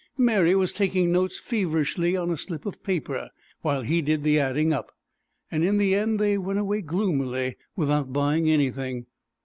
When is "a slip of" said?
2.31-2.81